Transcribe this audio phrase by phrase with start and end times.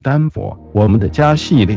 [0.00, 1.76] 丹佛，我们的家系列。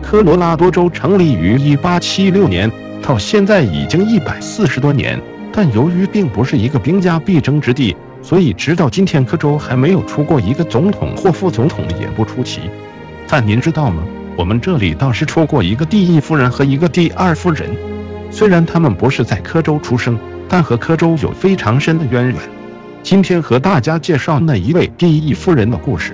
[0.00, 5.20] 科罗拉多州成立于1876年，到现在已经一百四十多年。
[5.52, 12.62] 但由于并不是一个兵家必争之地，所以直到今天，科州还没有出过一个总统或副总统也不出奇。
[13.28, 14.02] 但您知道吗？
[14.34, 17.68] 我们这里倒是出过一个第一夫人和一个第二夫人，
[18.32, 20.18] 虽然他们不是在科州出生。
[20.48, 22.36] 但和科州有非常深的渊源。
[23.02, 26.12] 今天和大家介绍那一位第一夫人的故事。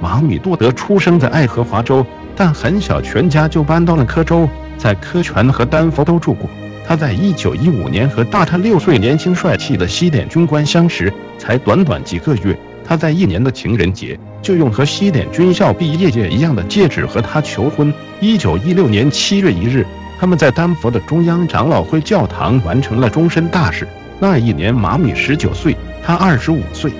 [0.00, 2.06] 马米多德出生在爱荷华州，
[2.36, 4.48] 但很小全家就搬到了科州，
[4.78, 6.48] 在科泉和丹佛都住过。
[6.86, 17.92] 他在1915年和大他六岁、年轻帅气的西点军官相识，才短短几个月，他在一年的情人节就用和西点军校毕业届一样的戒指和他求婚。
[18.20, 19.86] 1916年7月1日。
[20.22, 23.88] 他们在丹佛的中央长老会教堂完成了终身大事。
[24.20, 26.92] 那一年，马米十九岁，他二十五岁。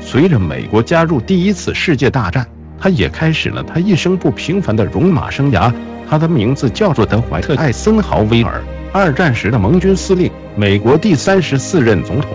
[0.00, 2.44] 随着美国加入第一次世界大战，
[2.76, 5.72] 他也开始了他一生不平凡的戎马生涯。
[6.10, 8.60] 他的名字叫做德怀特·艾森豪威尔，
[8.92, 12.32] 二战时的盟军司令，美国第三十四任总统。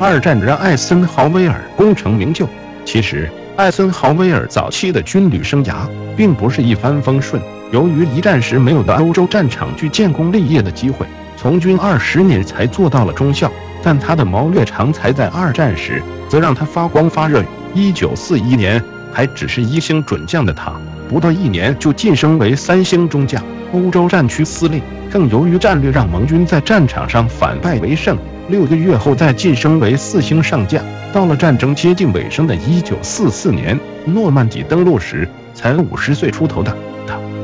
[0.00, 2.48] 二战让艾森豪威尔功成名就。
[2.84, 7.40] 其实，艾森豪威尔早期的军旅生涯并不是一帆风顺。
[7.70, 13.50] 由于一战时没有到欧洲战场去建功立业的机会，从军二十年才做到了中校。
[13.80, 17.44] 但他的谋略长才在二战时则让他发光发热。
[17.74, 20.72] 一九四一年，还只是一星准将的他，
[21.08, 23.40] 不到一年就晋升为三星中将、
[23.72, 24.82] 欧洲战区司令。
[25.10, 30.82] 更由于战略让盟军在战场上反败为胜，六个月后再晋升为四星上将。
[31.12, 36.76] 到了战争接近尾声的一九四四年，诺曼底登陆时，才五十岁出头的。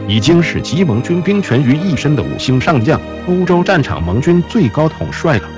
[0.07, 5.49] 已经是集盟军兵权于一身的五星上将，欧洲战场盟军最高统帅了。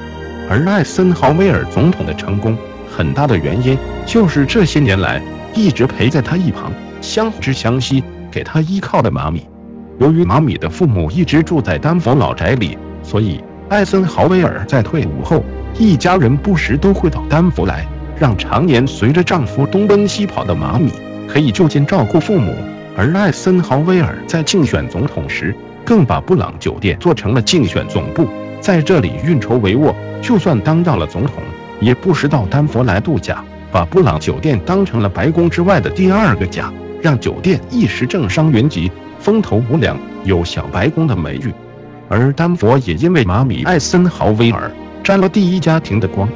[0.48, 2.56] 而艾森豪威尔总统的成功，
[2.88, 5.20] 很大的原因就是这些年来
[5.54, 9.44] 一直陪在他一旁、相知相惜、给他依靠的马米。
[9.98, 15.42] 由于马米的父母一直住在丹佛老宅里，所以艾森豪威尔在退伍后，
[15.76, 17.84] 一家人不时都会到丹佛来，
[18.16, 20.92] 让常年随着丈夫东奔西跑的马米
[21.26, 22.54] 可以就近照顾父母。
[22.96, 28.26] 而艾森豪威尔在竞选总统时，更把布朗酒店做成了竞选总部，
[28.58, 29.94] 在这里运筹帷幄。
[30.22, 31.34] 就算当到了总统，
[31.78, 38.90] 也不时到丹佛来度假，把布朗酒店当成了白宫之外的第二个家，让酒店一时政商云集，
[39.20, 41.52] 风头无两，有小白宫的美誉。
[42.08, 44.70] 而丹佛也因为马米·艾森豪威尔
[45.04, 46.26] 沾了第一家庭的光。